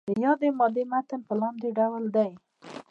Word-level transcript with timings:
د 0.09 0.11
یادې 0.25 0.49
مادې 0.59 0.83
متن 0.91 1.21
په 1.27 1.33
لاندې 1.41 1.67
ډول 1.77 2.03
دی. 2.15 2.31